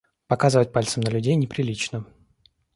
[0.25, 2.07] Показывать пальцем на людей неприлично!